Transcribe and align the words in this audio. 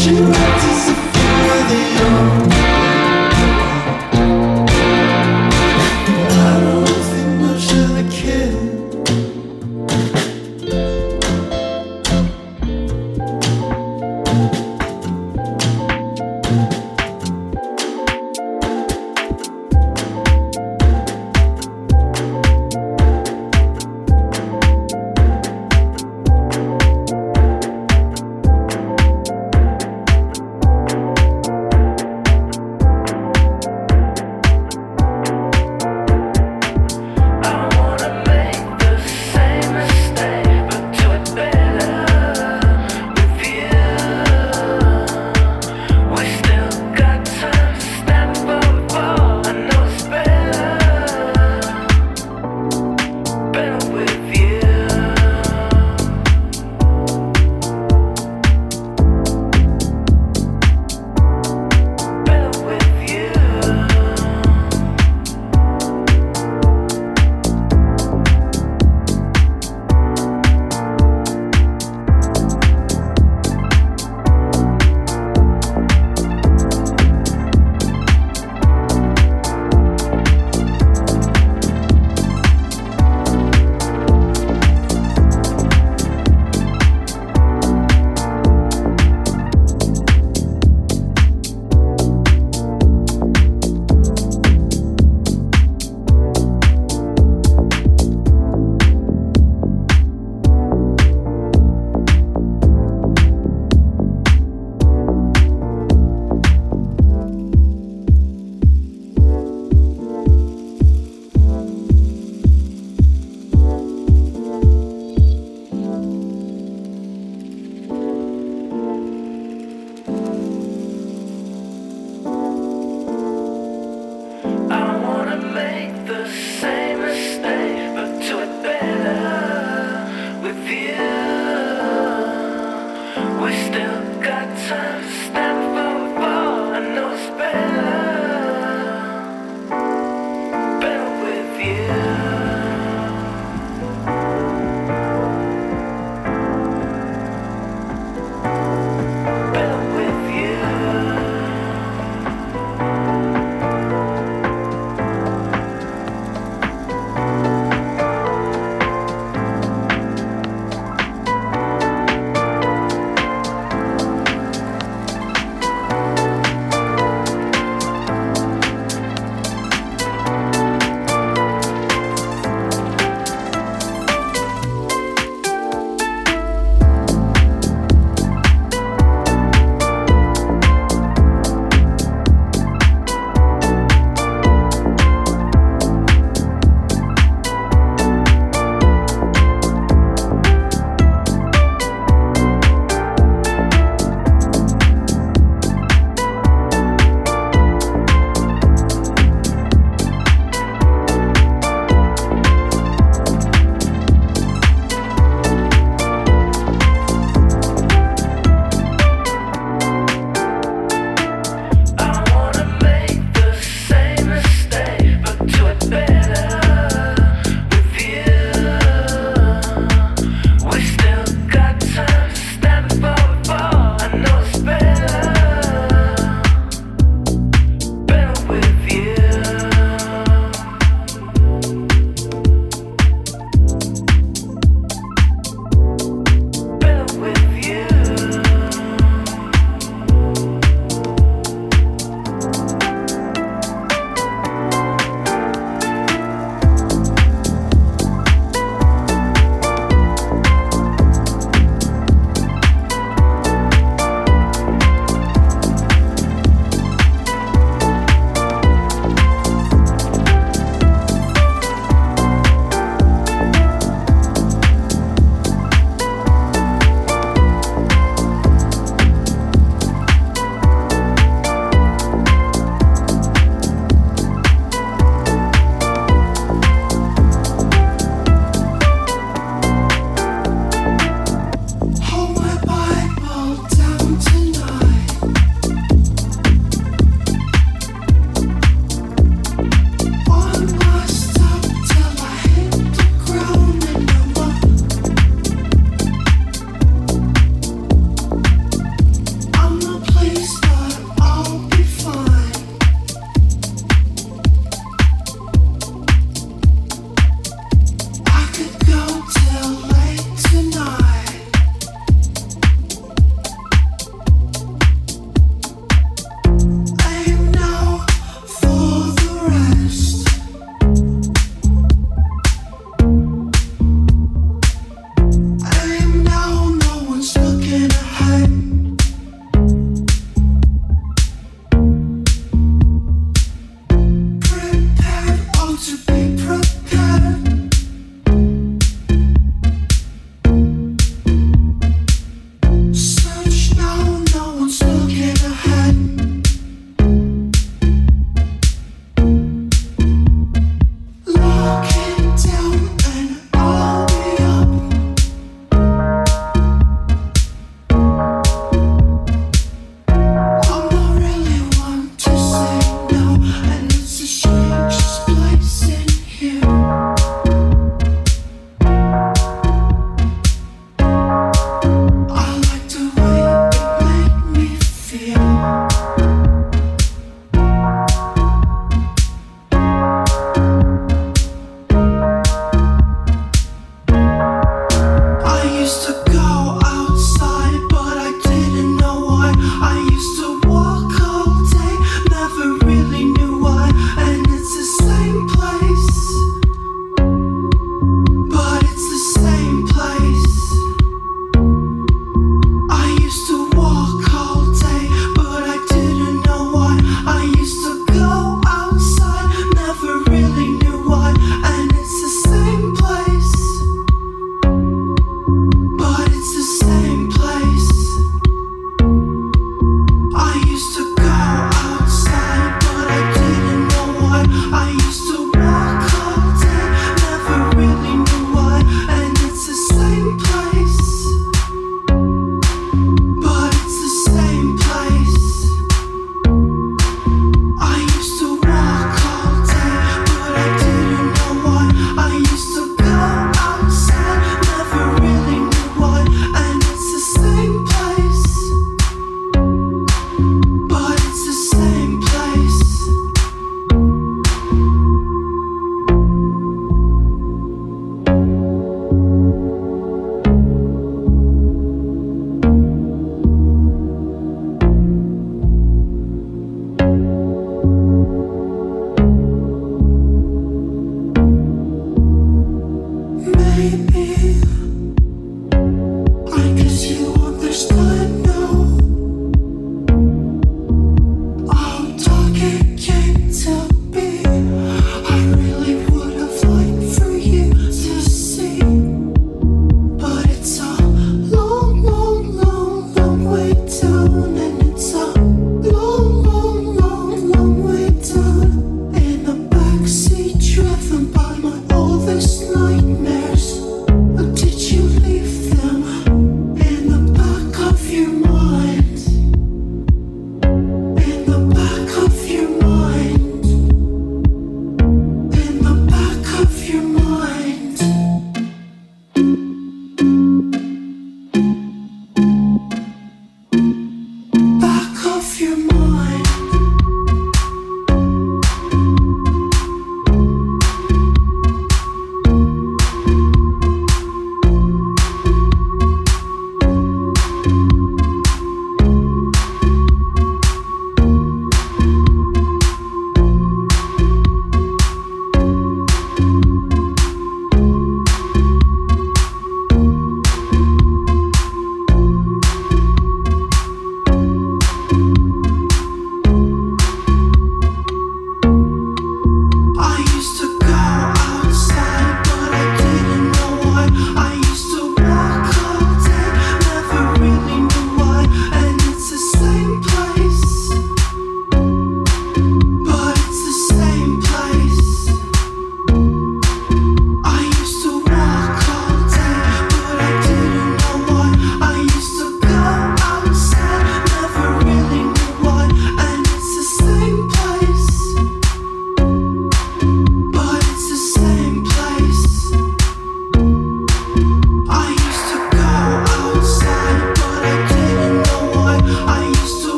She 0.00 0.12
like 0.12 0.94
to? 0.94 0.99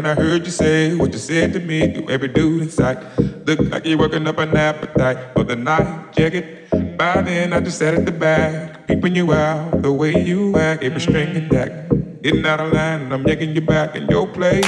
When 0.00 0.10
I 0.10 0.14
heard 0.14 0.46
you 0.46 0.50
say 0.50 0.94
what 0.94 1.12
you 1.12 1.18
said 1.18 1.52
to 1.52 1.60
me 1.60 1.92
to 1.92 2.08
every 2.08 2.28
dude 2.28 2.62
in 2.62 2.70
sight. 2.70 2.96
Look 3.44 3.60
like 3.68 3.84
you're 3.84 3.98
working 3.98 4.26
up 4.26 4.38
an 4.38 4.56
appetite 4.56 5.34
for 5.34 5.44
the 5.44 5.56
night. 5.56 6.16
It. 6.16 6.96
By 6.96 7.20
then, 7.20 7.52
I 7.52 7.60
just 7.60 7.78
sat 7.78 7.92
at 7.92 8.06
the 8.06 8.12
back, 8.12 8.86
peeping 8.86 9.14
you 9.14 9.34
out 9.34 9.82
the 9.82 9.92
way 9.92 10.24
you 10.24 10.56
act. 10.56 10.82
Every 10.82 11.02
string 11.02 11.36
attack, 11.36 11.90
getting 12.22 12.46
out 12.46 12.60
of 12.60 12.72
line, 12.72 13.02
and 13.02 13.12
I'm 13.12 13.26
yanking 13.26 13.54
you 13.54 13.60
back 13.60 13.94
in 13.94 14.08
your 14.08 14.26
place. 14.26 14.64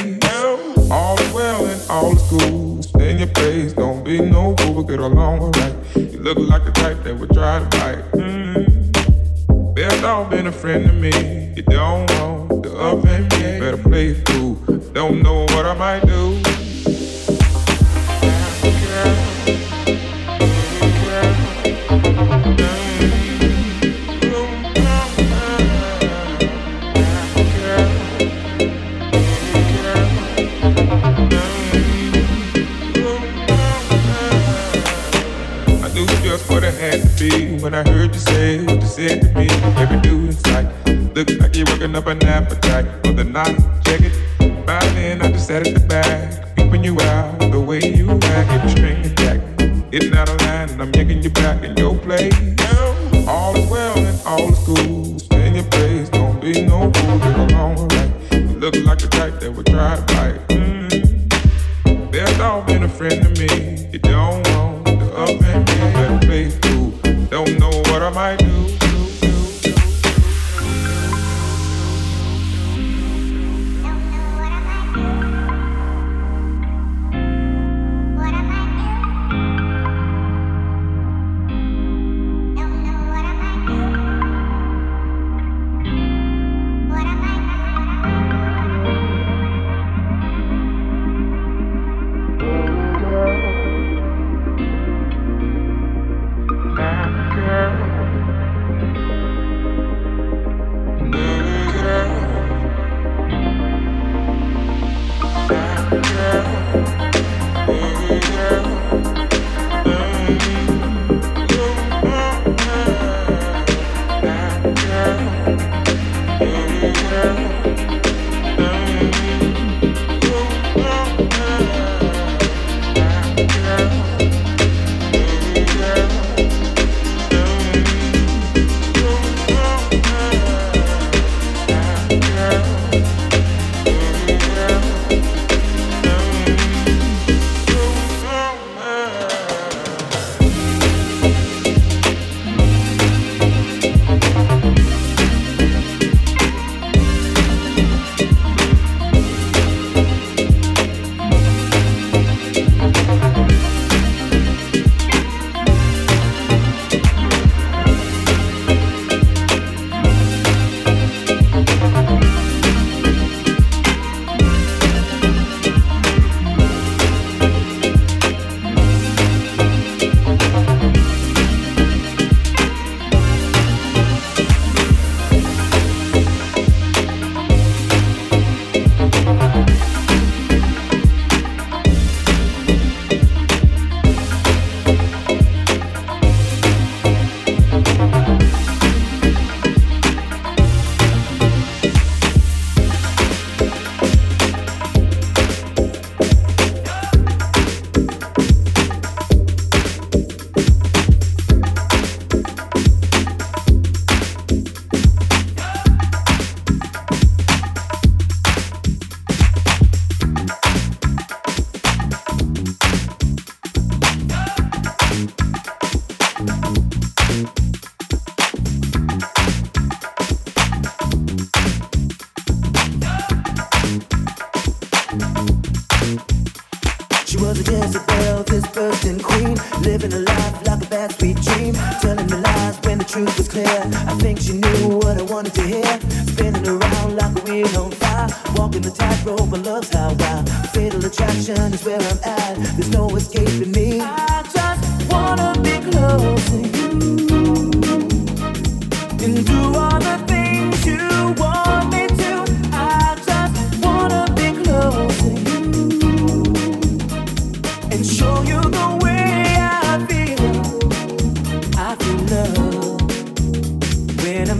All 0.90 1.18
is 1.18 1.32
well 1.32 1.64
and 1.64 1.80
all 1.88 2.12
is 2.12 2.22
cool. 2.28 2.82
Stay 2.82 3.12
in 3.12 3.18
your 3.18 3.28
place, 3.28 3.72
don't 3.72 4.04
be 4.04 4.20
no 4.20 4.54
fool, 4.56 4.82
get 4.82 5.00
along 5.00 5.40
alright. 5.40 5.74
You 5.96 6.18
look 6.18 6.36
like 6.36 6.64
the 6.66 6.72
type 6.72 7.02
that 7.04 7.18
would 7.18 7.32
try 7.32 7.58
to 7.58 7.78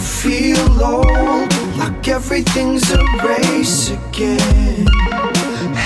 feel 0.00 0.82
old, 0.82 1.52
like 1.76 2.08
everything's 2.08 2.90
a 2.90 2.98
race 3.24 3.90
again. 3.90 4.86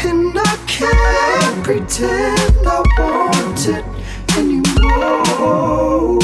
And 0.06 0.38
I 0.38 0.56
can't 0.66 1.64
pretend 1.64 2.66
I 2.66 2.82
want 2.98 3.68
it 3.68 3.84
anymore. 4.36 6.18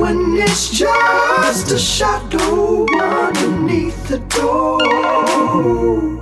When 0.00 0.36
it's 0.36 0.70
just 0.70 1.70
a 1.70 1.78
shadow 1.78 2.86
underneath 3.00 4.08
the 4.08 4.18
door. 4.18 6.17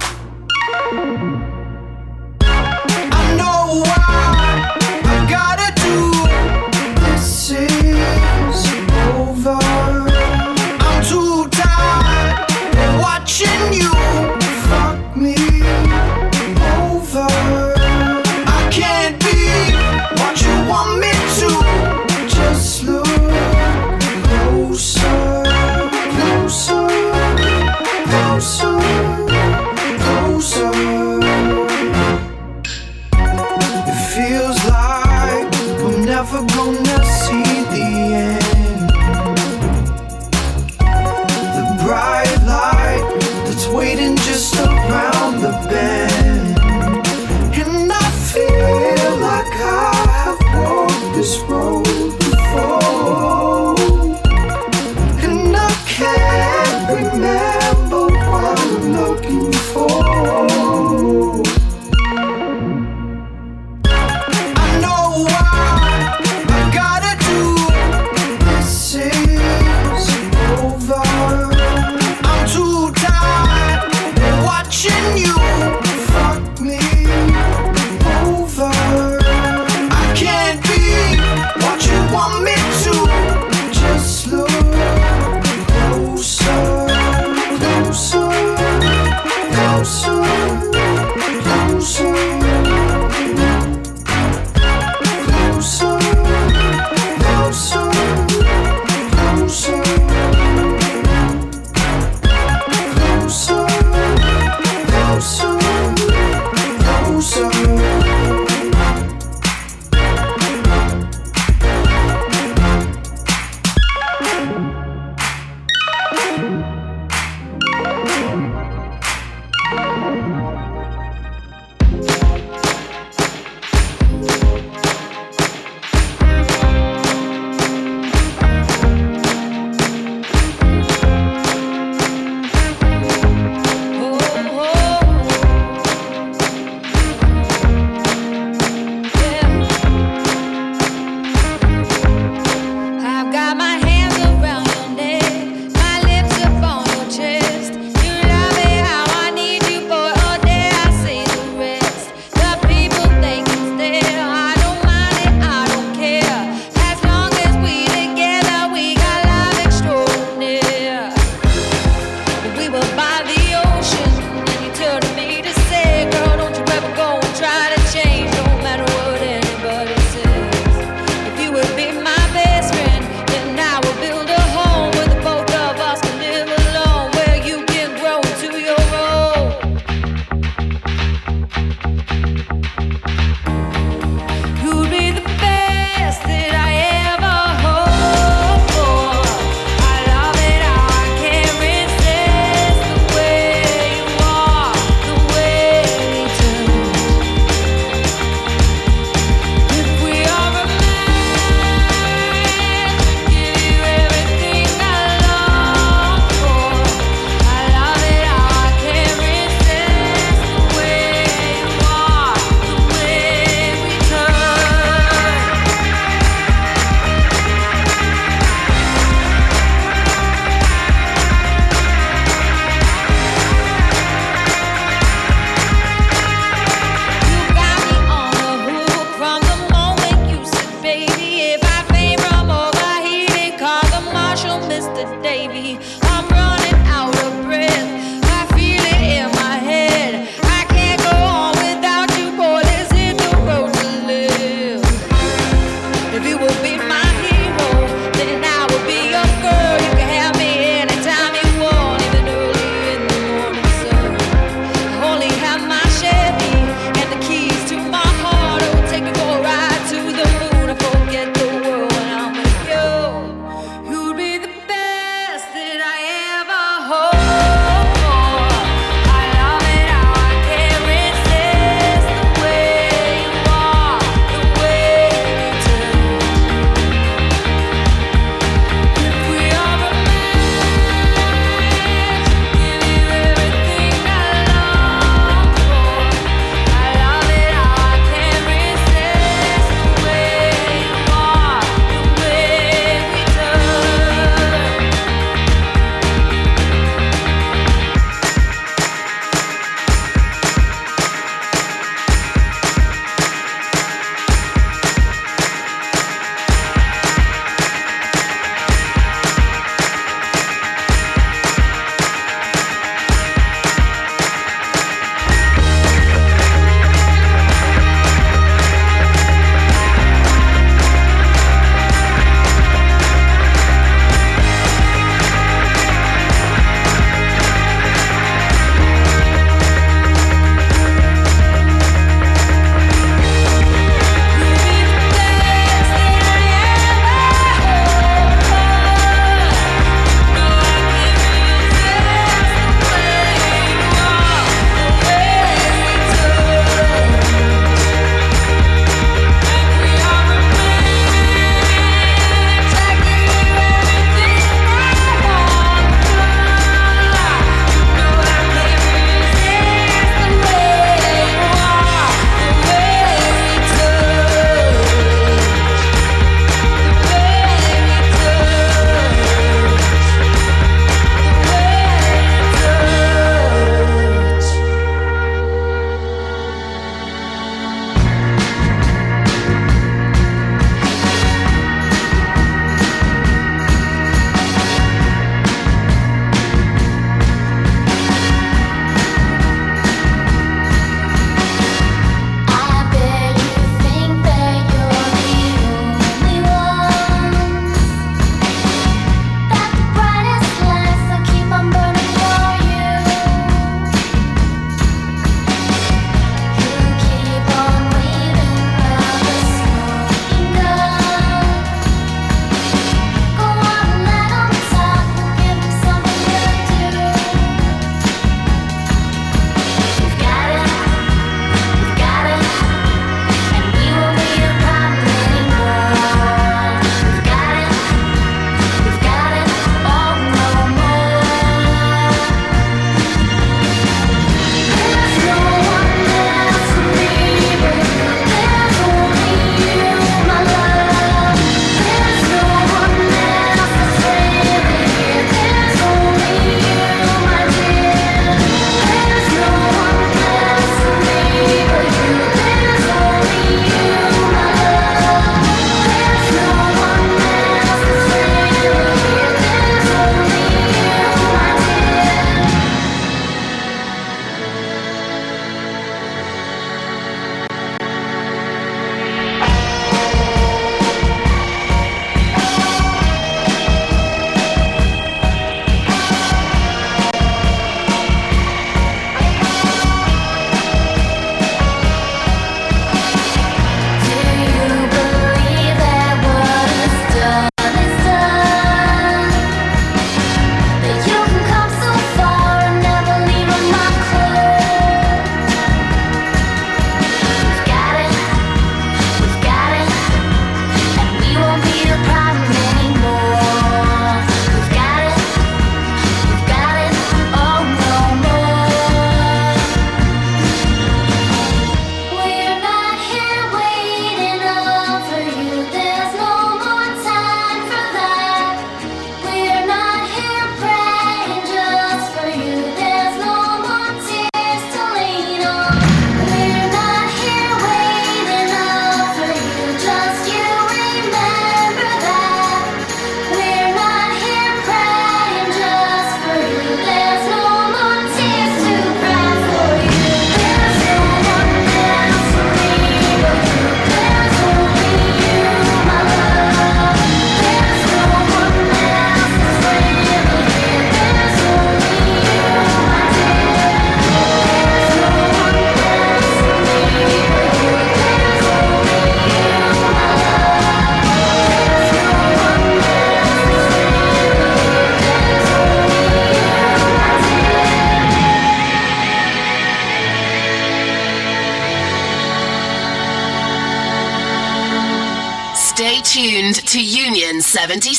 you. 13.72 14.25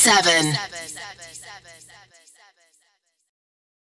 Stay 0.07 0.66